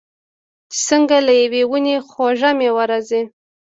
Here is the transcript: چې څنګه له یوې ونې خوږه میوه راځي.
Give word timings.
چې 0.71 0.79
څنګه 0.87 1.17
له 1.27 1.33
یوې 1.41 1.63
ونې 1.71 1.95
خوږه 2.09 2.51
میوه 2.57 2.83
راځي. 2.91 3.21